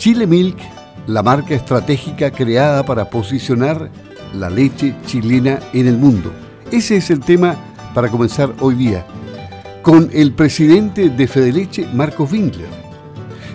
[0.00, 0.56] Chile Milk,
[1.08, 3.90] la marca estratégica creada para posicionar
[4.32, 6.32] la leche chilena en el mundo.
[6.72, 7.54] Ese es el tema
[7.94, 9.04] para comenzar hoy día,
[9.82, 12.70] con el presidente de Fedeleche, Marcos Winkler.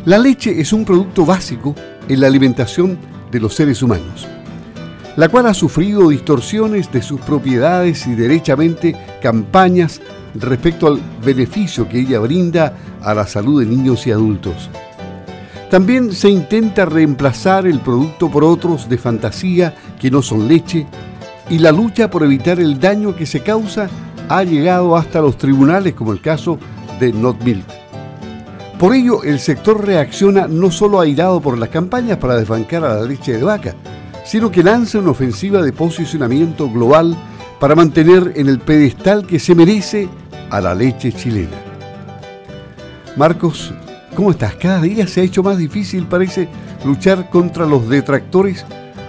[0.05, 1.73] La leche es un producto básico
[2.08, 2.99] en la alimentación
[3.31, 4.27] de los seres humanos,
[5.15, 9.99] la cual ha sufrido distorsiones de sus propiedades y derechamente campañas
[10.35, 14.69] respecto al beneficio que ella brinda a la salud de niños y adultos.
[15.69, 20.85] También se intenta reemplazar el producto por otros de fantasía que no son leche
[21.49, 23.89] y la lucha por evitar el daño que se causa
[24.29, 26.59] ha llegado hasta los tribunales como el caso
[26.99, 27.65] de Not Milk.
[28.79, 33.05] Por ello, el sector reacciona no solo airado por las campañas para desbancar a la
[33.05, 33.73] leche de vaca,
[34.25, 37.15] sino que lanza una ofensiva de posicionamiento global
[37.59, 40.09] para mantener en el pedestal que se merece
[40.49, 41.57] a la leche chilena.
[43.15, 43.73] Marcos,
[44.15, 44.55] ¿cómo estás?
[44.55, 46.47] Cada día se ha hecho más difícil, parece,
[46.85, 48.65] luchar contra los detractores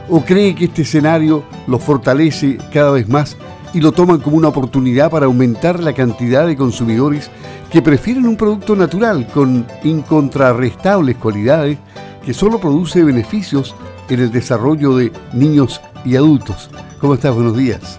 [0.09, 3.36] o cree que este escenario lo fortalece cada vez más
[3.72, 7.31] y lo toman como una oportunidad para aumentar la cantidad de consumidores
[7.70, 11.78] que prefieren un producto natural con incontrarrestables cualidades
[12.25, 13.75] que solo produce beneficios
[14.09, 16.70] en el desarrollo de niños y adultos.
[17.00, 17.34] ¿Cómo estás?
[17.34, 17.98] Buenos días.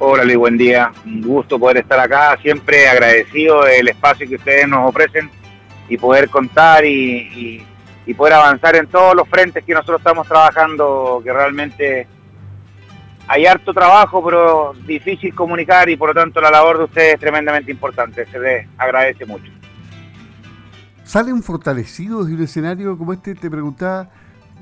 [0.00, 0.92] Luis, buen día.
[1.06, 5.30] Un gusto poder estar acá, siempre agradecido del espacio que ustedes nos ofrecen
[5.88, 7.64] y poder contar y,
[8.06, 12.06] y poder avanzar en todos los frentes que nosotros estamos trabajando, que realmente
[13.26, 17.20] hay harto trabajo, pero difícil comunicar y por lo tanto la labor de ustedes es
[17.20, 18.26] tremendamente importante.
[18.26, 19.50] Se les agradece mucho.
[21.04, 23.34] ¿Salen fortalecidos de un escenario como este?
[23.34, 24.10] Te preguntaba,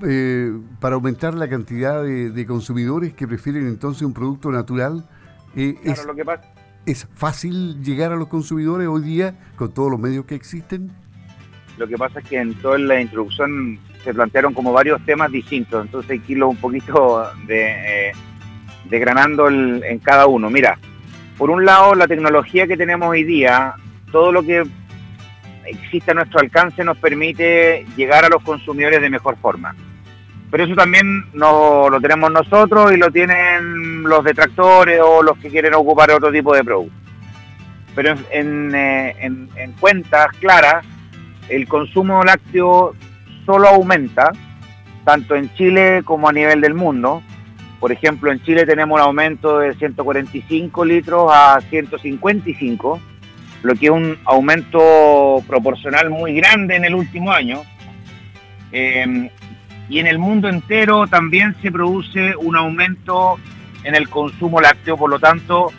[0.04, 5.08] eh, para aumentar la cantidad de, consumidores que prefieren entonces un producto natural.
[5.56, 6.44] Eh, es, lo que pasa.
[6.86, 10.90] ¿Es fácil llegar a los consumidores hoy día con todos los medios que existen?
[11.78, 15.84] Lo que pasa es que en toda la introducción se plantearon como varios temas distintos,
[15.84, 18.08] entonces hay que irlo un poquito de...
[18.08, 18.12] Eh,
[18.84, 20.50] desgranando en cada uno.
[20.50, 20.76] Mira,
[21.38, 23.74] por un lado, la tecnología que tenemos hoy día,
[24.10, 24.64] todo lo que
[25.64, 29.74] existe a nuestro alcance nos permite llegar a los consumidores de mejor forma.
[30.50, 35.48] Pero eso también no, lo tenemos nosotros y lo tienen los detractores o los que
[35.48, 36.94] quieren ocupar otro tipo de producto.
[37.94, 40.84] Pero en, eh, en, en cuentas claras,
[41.48, 42.94] el consumo lácteo
[43.44, 44.32] solo aumenta,
[45.04, 47.22] tanto en Chile como a nivel del mundo,
[47.82, 53.00] por ejemplo, en Chile tenemos un aumento de 145 litros a 155,
[53.64, 57.62] lo que es un aumento proporcional muy grande en el último año.
[58.70, 59.28] Eh,
[59.88, 63.40] y en el mundo entero también se produce un aumento
[63.82, 65.72] en el consumo lácteo, por lo tanto,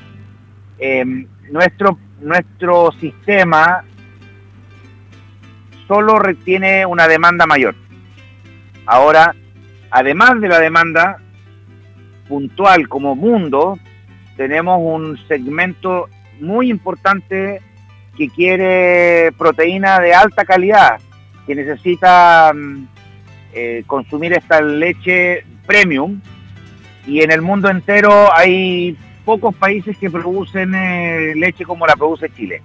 [0.80, 1.06] eh,
[1.50, 3.86] nuestro, nuestro sistema
[5.88, 7.76] solo retiene una demanda mayor.
[8.86, 9.36] Ahora,
[9.92, 11.20] además de la demanda,
[12.28, 13.78] puntual como mundo,
[14.36, 17.62] tenemos un segmento muy importante
[18.18, 21.00] que quiere proteína de alta calidad,
[21.48, 22.88] que necesita mm,
[23.54, 26.22] eh, consumir esta leche premium.
[27.06, 32.30] Y en el mundo entero hay pocos países que producen eh, leche como la produce
[32.30, 32.62] Chile.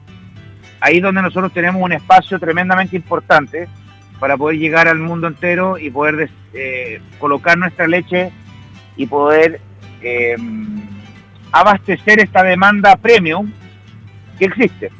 [0.80, 3.68] Ahí es donde nosotros tenemos un espacio tremendamente importante
[4.18, 8.32] para poder llegar al mundo entero y poder eh, colocar nuestra leche
[8.96, 9.60] y poder
[10.02, 10.80] em,
[11.52, 13.52] abastecer esta demanda premium
[14.38, 14.90] que existe.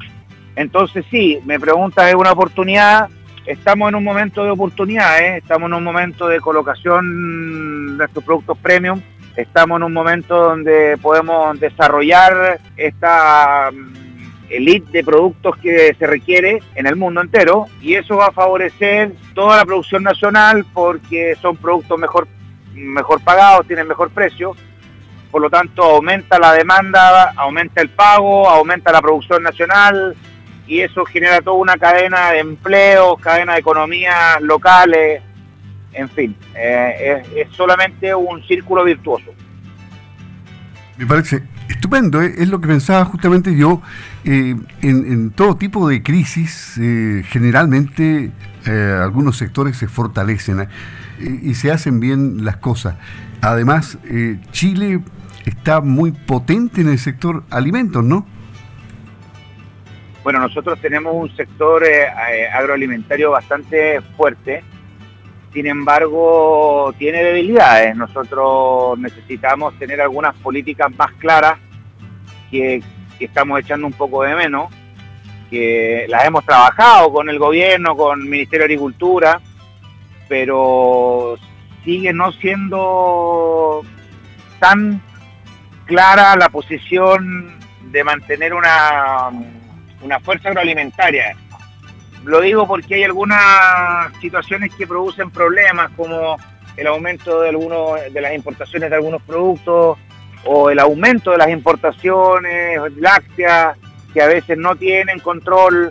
[0.57, 3.09] Entonces sí, me pregunta, ¿es una oportunidad?
[3.47, 5.37] Estamos en un momento de oportunidad, ¿eh?
[5.39, 9.01] estamos en un momento de colocación de estos productos premium,
[9.37, 13.71] estamos en un momento donde podemos desarrollar esta
[14.51, 19.13] elite de productos que se requiere en el mundo entero y eso va a favorecer
[19.35, 22.29] toda la producción nacional porque son productos mejor
[22.75, 24.55] mejor pagados, tienen mejor precio,
[25.31, 30.17] por lo tanto aumenta la demanda, aumenta el pago, aumenta la producción nacional
[30.67, 35.23] y eso genera toda una cadena de empleos, cadena de economías locales,
[35.93, 39.33] en fin, eh, es, solamente un círculo virtuoso.
[40.97, 42.35] Me parece estupendo, ¿eh?
[42.39, 43.83] es lo que pensaba justamente yo.
[44.25, 46.75] Eh, en, todo tipo de crisis,
[47.29, 48.33] generalmente
[48.67, 50.69] algunos sectores se fortalecen
[51.21, 52.97] y se hacen bien las cosas.
[53.41, 55.01] Además, eh, Chile
[55.47, 58.27] está muy potente en el sector alimentos, ¿no?
[60.25, 64.63] Bueno, nosotros tenemos un sector eh, eh, agroalimentario bastante fuerte,
[65.53, 67.97] sin embargo, tiene debilidades.
[67.97, 71.59] Nosotros necesitamos tener algunas políticas más claras
[72.51, 72.83] que,
[73.19, 74.73] estamos echando un poco de menos,
[75.51, 79.41] que las hemos trabajado con el gobierno, con el Ministerio de Agricultura,
[80.29, 81.37] pero
[81.85, 83.83] sigue no siendo
[84.61, 85.03] tan
[85.87, 87.59] clara la posición
[87.91, 89.31] de mantener una,
[90.03, 91.35] una fuerza agroalimentaria.
[92.29, 96.37] Lo digo porque hay algunas situaciones que producen problemas, como
[96.77, 99.97] el aumento de, algunos, de las importaciones de algunos productos
[100.45, 103.79] o el aumento de las importaciones lácteas
[104.13, 105.91] que a veces no tienen control.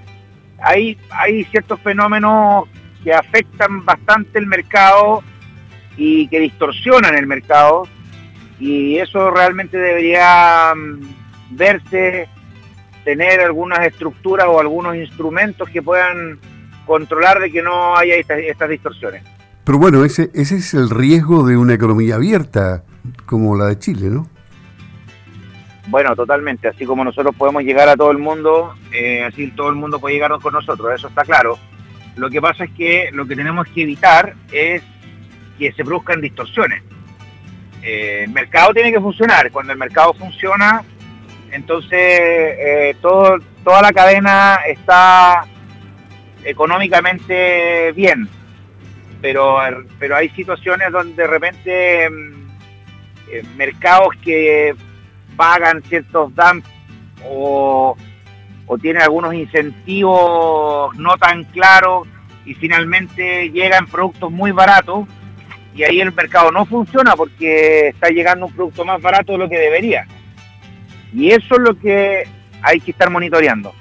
[0.62, 2.66] Hay, hay ciertos fenómenos
[3.04, 5.24] que afectan bastante el mercado
[5.98, 7.88] y que distorsionan el mercado
[8.60, 12.30] y eso realmente debería mm, verse,
[13.08, 16.38] tener algunas estructuras o algunos instrumentos que puedan
[16.86, 19.24] controlar de que no haya estas, distorsiones.
[19.64, 22.84] Pero bueno, ese, ese es el riesgo de una economía abierta
[23.26, 24.28] como la de Chile, ¿no?
[25.88, 26.68] Bueno, totalmente.
[26.68, 30.16] Así como nosotros podemos llegar a todo el mundo, eh, así todo el mundo puede
[30.16, 31.58] llegar con nosotros, eso está claro.
[32.18, 34.84] Lo que pasa es que lo que tenemos que evitar es
[35.58, 36.84] que se produzcan distorsiones.
[37.84, 39.50] Eh, el mercado tiene que funcionar.
[39.50, 40.84] Cuando el mercado funciona,
[41.52, 45.46] entonces eh, toda la cadena está
[46.44, 48.28] económicamente bien.
[49.22, 49.58] Pero,
[49.98, 54.76] pero hay situaciones donde de repente mm, mercados que
[55.36, 56.70] pagan ciertos dumps
[57.26, 57.98] o,
[58.68, 62.08] o tienen algunos incentivos no tan claros
[62.46, 65.08] y finalmente llegan productos muy baratos
[65.76, 69.50] y ahí el mercado no funciona porque está llegando un producto más barato de lo
[69.50, 70.08] que debería.
[71.18, 72.26] Y eso es lo que
[72.62, 73.74] hay que estar monitoreando.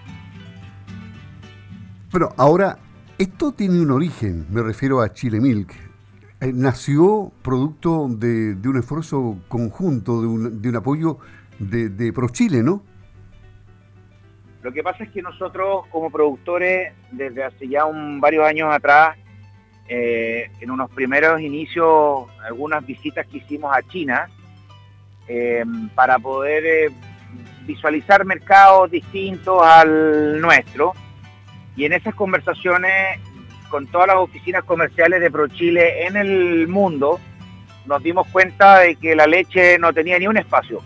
[2.11, 2.79] Pero ahora,
[3.19, 5.71] esto tiene un origen, me refiero a Chile Milk.
[6.41, 11.19] Eh, nació producto de, un esfuerzo conjunto, de un, de un apoyo
[11.59, 12.83] de, de ProChile, ¿no?
[14.63, 19.15] Lo que pasa es que nosotros como productores, desde hace ya un, varios años atrás,
[19.89, 24.27] eh, en unos primeros inicios, algunas visitas que hicimos a China,
[25.29, 26.93] eh, para poder
[27.67, 30.95] visualizar mercados distintos al nuestro.
[31.77, 33.21] Y en esas conversaciones
[33.69, 37.21] con todas las oficinas comerciales de ProChile en el mundo,
[37.85, 40.83] nos dimos cuenta de que la leche no tenía ni un espacio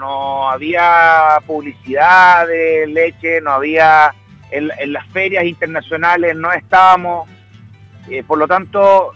[0.00, 4.14] no había publicidad de leche, no había
[4.50, 7.28] en, las ferias internacionales, no estábamos,
[8.08, 9.12] eh, por lo tanto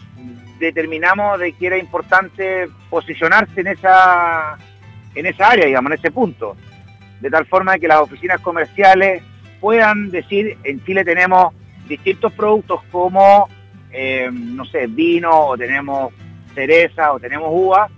[0.59, 4.59] determinamos de que era importante posicionarse en esa,
[5.15, 6.57] en esa área, digamos, en ese punto,
[7.21, 9.23] de tal forma que las oficinas comerciales
[9.61, 11.55] puedan decir, en Chile tenemos
[11.89, 13.49] distintos productos como,
[13.91, 16.13] eh, no sé, vino, o tenemos
[16.55, 17.89] cereza, o tenemos uva,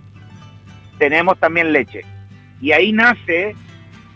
[0.97, 2.01] tenemos también leche.
[2.61, 3.55] Y ahí nace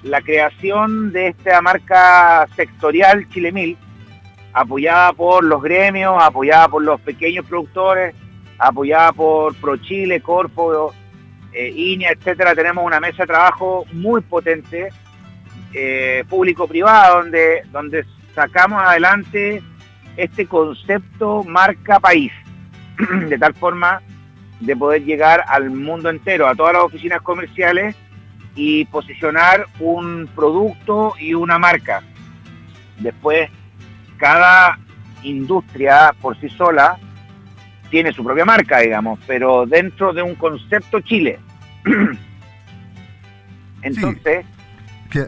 [0.03, 3.77] la creación de esta marca sectorial Chile Mil,
[4.53, 8.15] apoyada por los gremios, apoyada por los pequeños productores,
[8.57, 10.93] apoyada por ProChile, Corpo,
[11.53, 12.55] eh, INEA, etcétera.
[12.55, 14.89] Tenemos una mesa de trabajo muy potente,
[15.73, 19.61] eh, público-privada, donde, donde sacamos adelante
[20.17, 22.31] este concepto marca país,
[23.29, 24.01] de tal forma
[24.59, 27.95] de poder llegar al mundo entero, a todas las oficinas comerciales
[28.55, 32.03] y posicionar un producto y una marca.
[32.99, 33.49] Después,
[34.17, 34.77] cada
[35.23, 36.97] industria por sí sola
[37.91, 41.39] tiene su propia marca, digamos, pero dentro de un concepto Chile.
[43.83, 44.45] Entonces...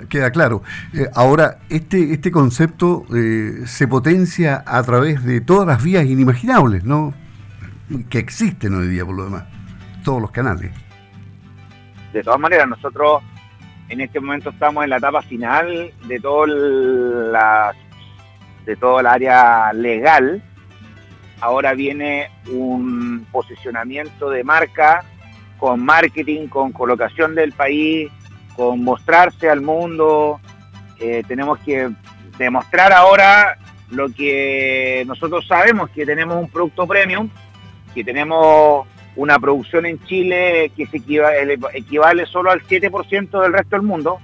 [0.09, 0.63] queda, claro.
[0.93, 6.83] Eh, ahora, este, este concepto eh, se potencia a través de todas las vías inimaginables,
[6.83, 7.13] ¿no?
[8.09, 9.43] Que existen hoy día, por lo demás.
[10.03, 10.71] Todos los canales
[12.13, 13.23] de todas maneras, nosotros
[13.89, 17.73] en este momento estamos en la etapa final de todo la,
[18.65, 20.41] de todo el área legal.
[21.43, 25.03] Ahora viene un posicionamiento de marca
[25.57, 28.09] con marketing, con colocación del país,
[28.55, 30.39] con mostrarse al mundo.
[31.01, 31.89] Eh, tenemos que
[32.37, 33.57] demostrar ahora
[33.89, 37.29] lo que nosotros sabemos, que tenemos un producto premium,
[37.93, 43.85] que tenemos una producción en Chile que se equivale, solo al 7% del resto del
[43.85, 44.19] mundo.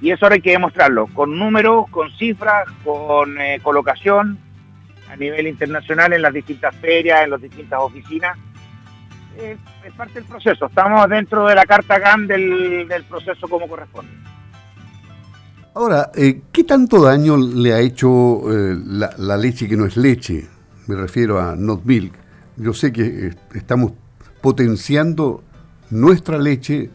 [0.00, 4.45] Y eso ahora hay que demostrarlo, con números, con cifras, con eh, colocación
[5.10, 8.36] a nivel internacional en las distintas ferias, en las distintas oficinas.
[9.36, 14.12] es parte del proceso, estamos dentro de la carta GAN del, proceso como corresponde.
[15.74, 19.98] Ahora, eh, ¿qué tanto daño le ha hecho eh, la, la, leche que no es
[19.98, 20.46] leche?
[20.86, 22.14] Me refiero a not milk
[22.56, 23.92] yo sé que eh, estamos
[24.40, 25.42] potenciando
[25.90, 26.90] nuestra leche,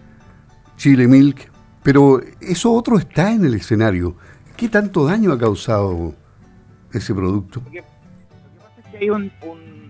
[0.77, 1.51] Chile Milk,
[1.83, 4.15] pero eso otro está en el escenario.
[4.57, 6.13] ¿Qué tanto daño ha causado
[6.91, 7.61] ese producto?
[9.01, 9.31] Hay un,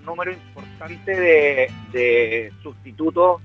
[0.06, 3.42] número importante de, de sustitutos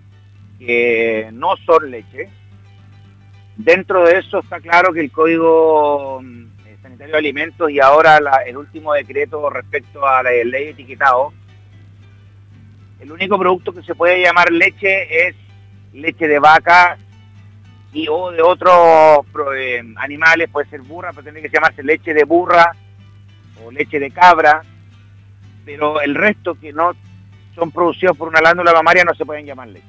[0.59, 2.31] que no son leche.
[3.57, 6.47] Dentro de eso está claro que el Código mm,
[6.83, 11.33] Sanitario de Alimentos y ahora el último decreto respecto a la ley de etiquetado,
[13.01, 15.37] el único producto que se puede llamar leche es
[15.93, 16.97] leche de vaca
[17.93, 22.25] y o de otros eh, animales, puede ser burra, pero tiene que llamarse leche de
[22.25, 22.73] burra
[23.65, 24.63] o leche de cabra,
[25.67, 26.93] pero el resto que no
[27.55, 29.85] son producidos por una glándula mamaria no se pueden llamar leche.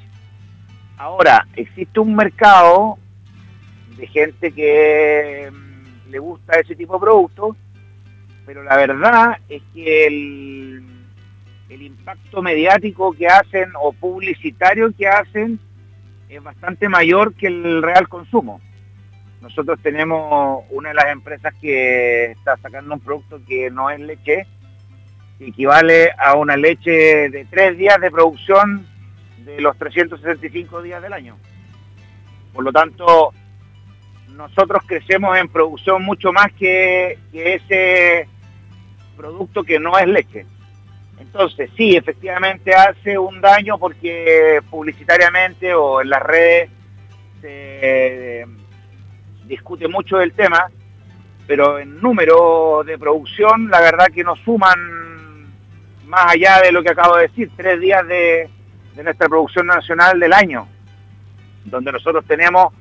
[0.97, 2.97] Ahora, existe un mercado
[3.95, 7.55] de gente que mm, le gusta ese tipo de productos,
[8.45, 10.83] pero la verdad es que el,
[11.69, 15.59] el impacto mediático que hacen o publicitario que hacen
[16.27, 18.59] es bastante mayor que el real consumo.
[19.41, 24.47] Nosotros tenemos una de las empresas que está sacando un producto que no es leche,
[25.39, 28.85] equivale a una leche de tres días de producción
[29.45, 31.37] de los 365 días del año.
[32.53, 33.33] Por lo tanto,
[34.35, 38.27] nosotros crecemos en producción mucho más que, ese
[39.15, 40.45] producto que no es leche.
[41.19, 46.69] Entonces, sí, efectivamente hace un daño porque publicitariamente o en las redes
[47.41, 48.45] se
[49.45, 50.69] discute mucho del tema,
[51.47, 55.06] pero en número de producción, la verdad que nos suman
[56.07, 58.49] más allá de lo que acabo de decir, tres días de,
[58.95, 60.67] de nuestra producción nacional del año,
[61.65, 62.73] donde nosotros tenemos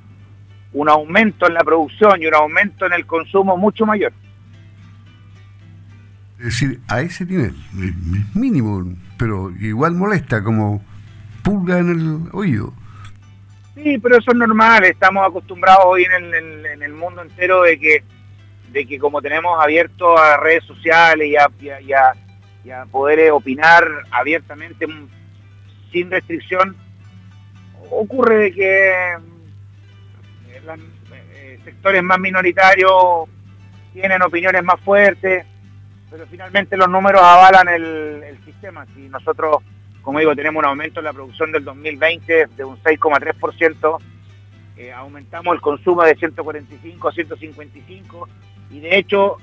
[0.72, 4.12] un aumento en la producción y un aumento en el consumo mucho mayor.
[6.38, 7.54] Es decir, a ese nivel,
[8.34, 8.84] mínimo,
[9.18, 10.84] pero igual molesta, como
[11.42, 12.74] pulga en el oído.
[13.74, 17.78] Sí, pero eso es normal, estamos acostumbrados hoy en el, en el mundo entero de
[17.78, 18.04] que,
[18.70, 22.12] de que como tenemos abierto a redes sociales y a, y a, y a,
[22.90, 24.86] poder opinar abiertamente
[25.92, 26.76] sin restricción,
[27.90, 29.16] ocurre de que
[30.64, 30.78] los
[31.34, 33.28] eh, sectores más minoritarios
[33.92, 35.46] tienen opiniones más fuertes
[36.10, 38.86] pero finalmente los números avalan el, sistema.
[38.94, 39.58] Si nosotros,
[40.02, 43.98] como digo, tenemos un aumento en la producción del 2020 de un 6,3%,
[44.76, 48.28] eh, aumentamos el consumo de 145 a 155
[48.70, 49.36] y de hecho,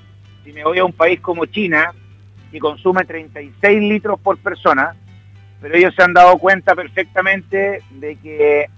[0.43, 1.93] si me voy a un país como China,
[2.53, 4.95] que consume 36 litros por persona,
[5.59, 8.69] pero ellos se han dado cuenta perfectamente de que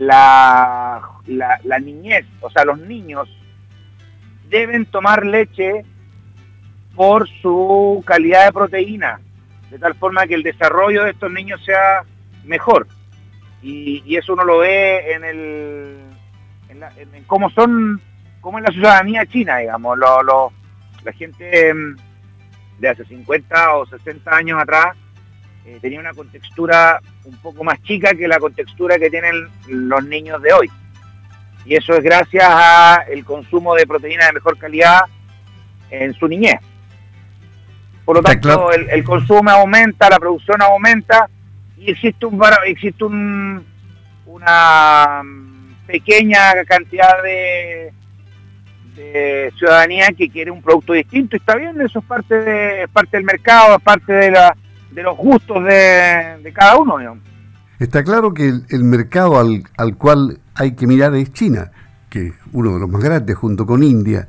[0.00, 3.28] la, la, la niñez, o sea, los niños
[4.48, 5.84] deben tomar leche
[6.96, 9.20] por su calidad de proteína,
[9.70, 12.02] de tal forma que el desarrollo de estos niños sea
[12.44, 12.88] mejor.
[13.62, 15.96] Y, eso uno lo ve en el
[16.68, 18.00] en, cómo son,
[18.40, 20.52] cómo es la ciudadanía china, digamos, lo,
[21.04, 22.05] la gente mm,
[22.78, 24.96] de hace 50 o 60 años atrás
[25.66, 30.40] eh, tenía una contextura un poco más chica que la contextura que tienen los niños
[30.40, 30.70] de hoy.
[31.64, 35.00] Y eso es gracias a el consumo de proteína de mejor calidad
[35.90, 36.60] en su niñez.
[38.04, 41.28] Por lo tanto, el, consumo aumenta, la producción aumenta
[41.76, 43.66] y existe un existe un,
[44.26, 45.22] una
[45.88, 47.92] pequeña cantidad de,
[48.96, 53.16] de ciudadanía que quiere un producto distinto y está bien, eso es parte de parte
[53.16, 54.56] del mercado, es parte de la
[54.90, 56.96] de los gustos de, cada uno.
[57.78, 61.70] Está claro que el, mercado al, al, cual hay que mirar es China,
[62.08, 64.28] que es uno de los más grandes junto con India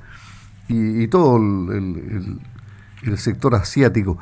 [0.68, 2.40] y, todo el,
[3.04, 4.18] el sector asiático.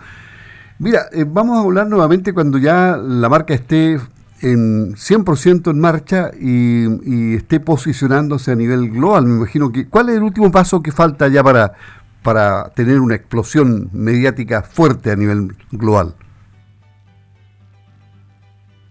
[0.77, 3.97] Mira, eh, vamos a hablar nuevamente cuando ya la marca esté
[4.45, 9.25] en 100% en marcha y, esté posicionándose a nivel global.
[9.25, 11.73] Me imagino que, ¿cuál es el último paso que falta ya para,
[12.21, 16.13] para tener una explosión mediática fuerte a nivel global?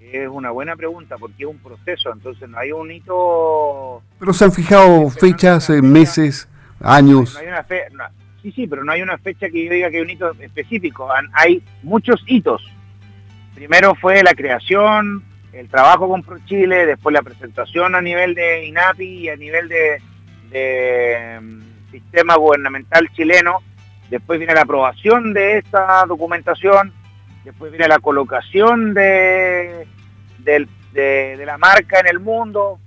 [0.01, 4.03] Es una buena pregunta porque es un proceso, entonces no hay un hito...
[4.19, 6.49] Pero se han fijado fechas, meses,
[6.81, 7.35] años.
[7.35, 7.83] No hay una fe,
[8.43, 11.09] Sí, sí, pero no hay una fecha que yo diga que hay un hito específico.
[11.33, 12.63] Hay muchos hitos.
[13.55, 19.05] Primero fue la creación, el trabajo con ProChile, después la presentación a nivel de INAPI
[19.05, 23.63] y a nivel de, mm, sistema gubernamental chileno.
[24.11, 26.93] Después viene la aprobación de esta documentación.
[27.45, 29.87] Después viene la colocación de,
[30.39, 32.79] de la marca en el mundo.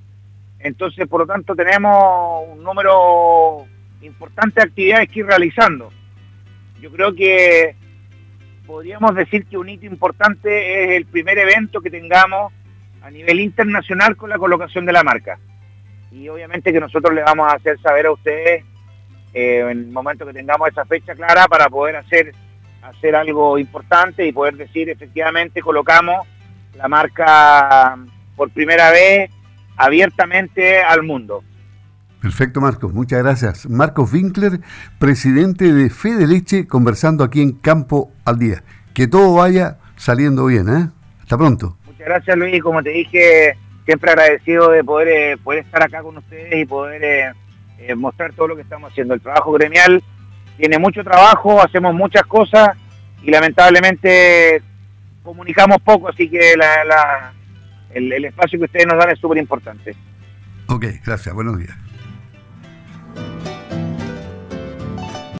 [0.59, 3.65] Entonces, por lo tanto, tenemos un número
[4.01, 5.91] importantes actividades que ir realizando.
[6.81, 7.75] Yo creo que
[8.65, 12.51] podríamos decir que un hito importante es el primer evento que tengamos
[13.01, 15.39] a nivel internacional con la colocación de la marca.
[16.11, 18.63] Y obviamente que nosotros le vamos a hacer saber a ustedes
[19.33, 22.33] eh, en el momento que tengamos esa fecha clara para poder hacer
[22.81, 26.25] hacer algo importante y poder decir efectivamente colocamos
[26.75, 27.97] la marca
[28.35, 29.29] por primera vez
[29.75, 31.43] abiertamente al mundo.
[32.21, 32.93] Perfecto, Marcos.
[32.93, 33.69] Muchas gracias.
[33.69, 34.59] Marcos Winkler,
[34.99, 38.63] presidente de Fede Leche, conversando aquí en Campo al Día.
[38.93, 40.89] Que todo vaya saliendo bien, ¿eh?
[41.21, 41.77] Hasta pronto.
[41.97, 42.61] Muchas gracias, Luis.
[42.61, 47.03] Como te dije, siempre agradecido de poder, eh, poder estar acá con ustedes y poder
[47.03, 47.31] eh,
[47.79, 49.15] eh, mostrar todo lo que estamos haciendo.
[49.15, 50.03] El trabajo gremial
[50.57, 52.77] tiene mucho trabajo, hacemos muchas cosas
[53.23, 54.61] y lamentablemente
[55.23, 56.53] comunicamos poco, así que
[57.93, 59.95] el espacio que ustedes nos dan es súper importante.
[60.67, 61.33] Ok, gracias.
[61.33, 61.75] Buenos días.